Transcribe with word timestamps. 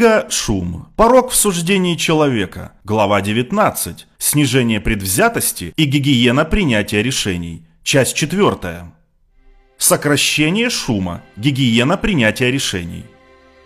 Книга 0.00 0.30
«Шум. 0.30 0.88
Порог 0.96 1.30
в 1.30 1.36
суждении 1.36 1.94
человека». 1.94 2.72
Глава 2.84 3.20
19. 3.20 4.06
Снижение 4.16 4.80
предвзятости 4.80 5.74
и 5.76 5.84
гигиена 5.84 6.46
принятия 6.46 7.02
решений. 7.02 7.66
Часть 7.82 8.16
4. 8.16 8.90
Сокращение 9.76 10.70
шума. 10.70 11.22
Гигиена 11.36 11.98
принятия 11.98 12.50
решений. 12.50 13.04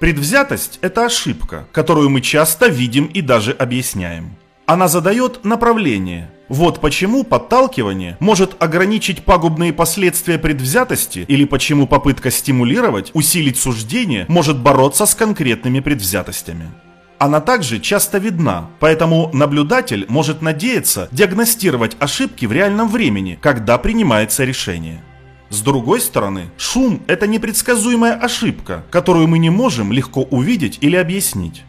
Предвзятость– 0.00 0.80
это 0.82 1.06
ошибка, 1.06 1.68
которую 1.70 2.10
мы 2.10 2.20
часто 2.20 2.66
видим 2.66 3.04
и 3.04 3.20
даже 3.20 3.52
объясняем. 3.52 4.34
Она 4.66 4.88
задает 4.88 5.44
направление. 5.44 6.32
Вот 6.54 6.80
почему 6.80 7.24
подталкивание 7.24 8.16
может 8.20 8.62
ограничить 8.62 9.24
пагубные 9.24 9.72
последствия 9.72 10.38
предвзятости 10.38 11.24
или 11.26 11.44
почему 11.46 11.88
попытка 11.88 12.30
стимулировать, 12.30 13.10
усилить 13.12 13.58
суждение 13.58 14.24
может 14.28 14.60
бороться 14.60 15.04
с 15.04 15.16
конкретными 15.16 15.80
предвзятостями. 15.80 16.70
Она 17.18 17.40
также 17.40 17.80
часто 17.80 18.18
видна, 18.18 18.70
поэтому 18.78 19.30
наблюдатель 19.32 20.06
может 20.08 20.42
надеяться 20.42 21.08
диагностировать 21.10 21.96
ошибки 21.98 22.46
в 22.46 22.52
реальном 22.52 22.88
времени, 22.88 23.36
когда 23.42 23.76
принимается 23.76 24.44
решение. 24.44 25.02
С 25.50 25.60
другой 25.60 26.00
стороны, 26.00 26.52
шум– 26.56 27.02
это 27.08 27.26
непредсказуемая 27.26 28.14
ошибка, 28.14 28.84
которую 28.92 29.26
мы 29.26 29.38
не 29.38 29.50
можем 29.50 29.90
легко 29.90 30.22
увидеть 30.22 30.78
или 30.82 30.94
объяснить. 30.94 31.64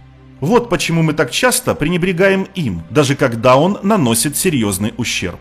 Вот 0.45 0.69
почему 0.69 1.01
мы 1.01 1.13
так 1.13 1.31
часто 1.31 1.73
пренебрегаем 1.73 2.47
им, 2.53 2.83
даже 2.91 3.15
когда 3.15 3.57
он 3.57 3.79
наносит 3.81 4.37
серьезный 4.37 4.93
ущерб. 4.95 5.39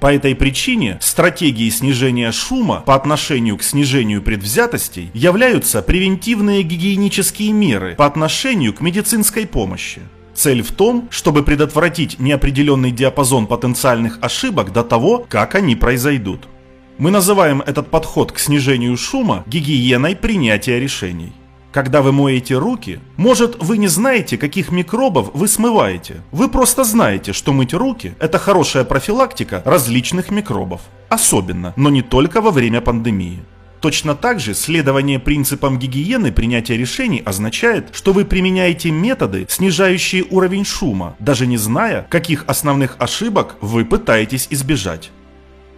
По 0.00 0.14
этой 0.14 0.34
причине 0.34 0.96
стратегии 1.02 1.68
снижения 1.68 2.32
шума 2.32 2.82
по 2.86 2.94
отношению 2.94 3.58
к 3.58 3.62
снижению 3.62 4.22
предвзятостей 4.22 5.10
являются 5.12 5.82
превентивные 5.82 6.62
гигиенические 6.62 7.52
меры 7.52 7.96
по 7.96 8.06
отношению 8.06 8.72
к 8.72 8.80
медицинской 8.80 9.46
помощи. 9.46 10.00
Цель 10.32 10.62
в 10.62 10.72
том, 10.72 11.08
чтобы 11.10 11.42
предотвратить 11.42 12.18
неопределенный 12.18 12.92
диапазон 12.92 13.46
потенциальных 13.46 14.20
ошибок 14.22 14.72
до 14.72 14.82
того, 14.82 15.26
как 15.28 15.54
они 15.54 15.76
произойдут. 15.76 16.48
Мы 16.96 17.10
называем 17.10 17.60
этот 17.60 17.90
подход 17.90 18.32
к 18.32 18.38
снижению 18.38 18.96
шума 18.96 19.44
гигиеной 19.46 20.16
принятия 20.16 20.80
решений. 20.80 21.34
Когда 21.72 22.02
вы 22.02 22.10
моете 22.10 22.58
руки, 22.58 22.98
может 23.16 23.62
вы 23.62 23.78
не 23.78 23.86
знаете, 23.86 24.36
каких 24.36 24.72
микробов 24.72 25.30
вы 25.34 25.46
смываете. 25.46 26.22
Вы 26.32 26.48
просто 26.48 26.82
знаете, 26.82 27.32
что 27.32 27.52
мыть 27.52 27.74
руки– 27.74 28.14
это 28.18 28.40
хорошая 28.40 28.84
профилактика 28.84 29.62
различных 29.64 30.32
микробов. 30.32 30.80
Особенно, 31.08 31.72
но 31.76 31.88
не 31.88 32.02
только 32.02 32.40
во 32.40 32.50
время 32.50 32.80
пандемии. 32.80 33.44
Точно 33.80 34.16
так 34.16 34.40
же 34.40 34.52
следование 34.52 35.20
принципам 35.20 35.78
гигиены 35.78 36.32
принятия 36.32 36.76
решений 36.76 37.22
означает, 37.24 37.90
что 37.92 38.12
вы 38.12 38.24
применяете 38.24 38.90
методы, 38.90 39.46
снижающие 39.48 40.24
уровень 40.28 40.64
шума, 40.64 41.14
даже 41.20 41.46
не 41.46 41.56
зная, 41.56 42.06
каких 42.10 42.44
основных 42.46 42.96
ошибок 42.98 43.56
вы 43.60 43.84
пытаетесь 43.84 44.48
избежать. 44.50 45.12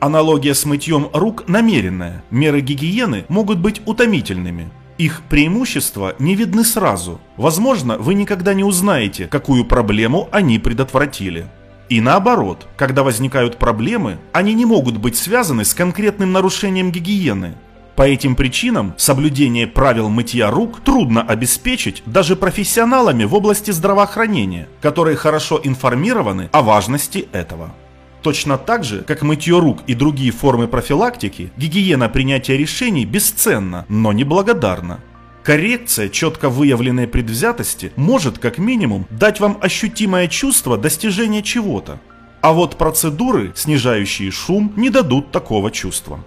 Аналогия 0.01 0.55
с 0.55 0.65
мытьем 0.65 1.11
рук 1.13 1.45
намеренная. 1.47 2.25
Меры 2.31 2.61
гигиены 2.61 3.25
могут 3.29 3.59
быть 3.59 3.83
утомительными. 3.87 4.71
Их 4.99 5.23
преимущества 5.29 6.15
не 6.19 6.35
видны 6.35 6.65
сразу. 6.65 7.21
Возможно, 7.37 7.99
вы 7.99 8.15
никогда 8.15 8.55
не 8.55 8.65
узнаете, 8.65 9.27
какую 9.27 9.65
проблему 9.65 10.29
они 10.33 10.59
предотвратили. 10.59 11.47
И 11.89 12.01
наоборот, 12.01 12.67
когда 12.77 13.03
возникают 13.03 13.59
проблемы, 13.59 14.19
они 14.33 14.55
не 14.55 14.65
могут 14.65 14.99
быть 14.99 15.17
связаны 15.17 15.65
с 15.65 15.75
конкретным 15.75 16.33
нарушением 16.33 16.91
гигиены. 16.91 17.55
По 17.97 18.03
этим 18.03 18.37
причинам 18.37 18.95
соблюдение 18.97 19.67
правил 19.67 20.09
мытья 20.09 20.51
рук 20.51 20.81
трудно 20.81 21.23
обеспечить 21.23 22.03
даже 22.07 22.37
профессионалами 22.37 23.25
в 23.25 23.35
области 23.35 23.71
здравоохранения, 23.71 24.69
которые 24.81 25.17
хорошо 25.17 25.61
информированы 25.63 26.49
о 26.53 26.63
важности 26.63 27.29
этого. 27.33 27.75
Точно 28.23 28.57
так 28.57 28.85
же, 28.85 29.03
как 29.03 29.23
мытье 29.23 29.59
рук 29.59 29.81
и 29.89 29.95
другие 29.95 30.31
формы 30.31 30.69
профилактики, 30.69 31.53
гигиена 31.57 32.09
принятия 32.09 32.57
решений 32.57 33.05
бесценна, 33.05 33.85
но 33.89 34.13
не 34.13 34.23
благодарна. 34.23 35.01
Коррекция 35.43 36.09
четко 36.09 36.49
выявленной 36.49 37.09
предвзятости 37.09 37.93
может, 37.97 38.39
как 38.39 38.59
минимум, 38.59 39.09
дать 39.11 39.41
вам 39.41 39.59
ощутимое 39.61 40.29
чувство 40.29 40.79
достижения 40.79 41.43
чего-то. 41.43 42.01
А 42.43 42.53
вот 42.53 42.79
процедуры, 42.79 43.53
снижающие 43.57 44.31
шум, 44.31 44.73
не 44.77 44.89
дадут 44.89 45.33
такого 45.33 45.73
чувства. 45.73 46.21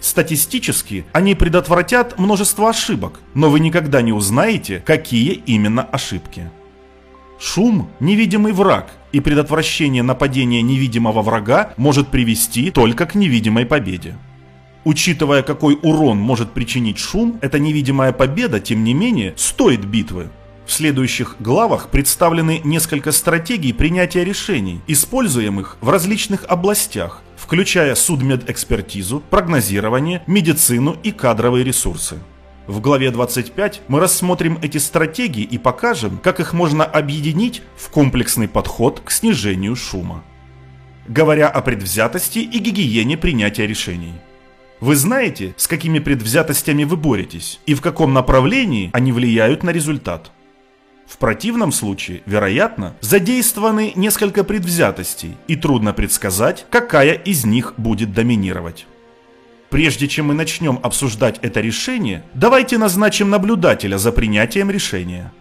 Статистически 0.00 1.04
они 1.12 1.34
предотвратят 1.34 2.18
множество 2.18 2.70
ошибок, 2.70 3.20
но 3.34 3.50
вы 3.50 3.60
никогда 3.60 4.00
не 4.00 4.12
узнаете, 4.12 4.82
какие 4.84 5.32
именно 5.32 5.82
ошибки. 5.82 6.50
Шум– 7.44 7.90
невидимый 7.98 8.52
враг, 8.52 8.92
и 9.10 9.18
предотвращение 9.18 10.04
нападения 10.04 10.62
невидимого 10.62 11.22
врага 11.22 11.74
может 11.76 12.06
привести 12.06 12.70
только 12.70 13.04
к 13.04 13.16
невидимой 13.16 13.66
победе. 13.66 14.16
Учитывая, 14.84 15.42
какой 15.42 15.76
урон 15.82 16.18
может 16.18 16.52
причинить 16.52 16.98
шум, 16.98 17.40
эта 17.42 17.58
невидимая 17.58 18.12
победа, 18.12 18.60
тем 18.60 18.84
не 18.84 18.94
менее, 18.94 19.34
стоит 19.36 19.84
битвы. 19.84 20.30
В 20.66 20.72
следующих 20.72 21.34
главах 21.40 21.88
представлены 21.88 22.60
несколько 22.62 23.10
стратегий 23.10 23.72
принятия 23.72 24.24
решений, 24.24 24.80
используемых 24.86 25.78
в 25.80 25.90
различных 25.90 26.44
областях, 26.46 27.22
включая 27.36 27.96
судмедэкспертизу, 27.96 29.20
прогнозирование, 29.30 30.22
медицину 30.28 30.96
и 31.02 31.10
кадровые 31.10 31.64
ресурсы. 31.64 32.20
В 32.66 32.80
главе 32.80 33.10
25 33.10 33.82
мы 33.88 33.98
рассмотрим 33.98 34.58
эти 34.62 34.78
стратегии 34.78 35.42
и 35.42 35.58
покажем, 35.58 36.18
как 36.18 36.38
их 36.38 36.52
можно 36.52 36.84
объединить 36.84 37.62
в 37.76 37.90
комплексный 37.90 38.46
подход 38.46 39.00
к 39.04 39.10
снижению 39.10 39.74
шума. 39.74 40.22
Говоря 41.08 41.48
о 41.48 41.60
предвзятости 41.60 42.38
и 42.38 42.58
гигиене 42.58 43.16
принятия 43.16 43.66
решений. 43.66 44.14
Вы 44.80 44.94
знаете, 44.94 45.54
с 45.56 45.66
какими 45.66 45.98
предвзятостями 45.98 46.84
вы 46.84 46.96
боретесь 46.96 47.60
и 47.66 47.74
в 47.74 47.80
каком 47.80 48.12
направлении 48.12 48.90
они 48.92 49.12
влияют 49.12 49.64
на 49.64 49.70
результат. 49.70 50.30
В 51.06 51.18
противном 51.18 51.72
случае, 51.72 52.22
вероятно, 52.26 52.94
задействованы 53.00 53.92
несколько 53.96 54.44
предвзятостей, 54.44 55.36
и 55.46 55.56
трудно 55.56 55.92
предсказать, 55.92 56.64
какая 56.70 57.12
из 57.12 57.44
них 57.44 57.74
будет 57.76 58.12
доминировать. 58.12 58.86
Прежде 59.72 60.06
чем 60.06 60.26
мы 60.26 60.34
начнем 60.34 60.78
обсуждать 60.82 61.38
это 61.40 61.62
решение, 61.62 62.22
давайте 62.34 62.76
назначим 62.76 63.30
наблюдателя 63.30 63.96
за 63.96 64.12
принятием 64.12 64.70
решения. 64.70 65.32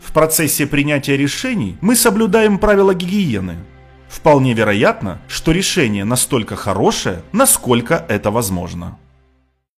В 0.00 0.10
процессе 0.10 0.66
принятия 0.66 1.16
решений 1.16 1.78
мы 1.80 1.94
соблюдаем 1.94 2.58
правила 2.58 2.92
гигиены. 2.92 3.54
Вполне 4.08 4.52
вероятно, 4.52 5.20
что 5.28 5.52
решение 5.52 6.04
настолько 6.04 6.56
хорошее, 6.56 7.22
насколько 7.30 8.04
это 8.08 8.32
возможно. 8.32 8.98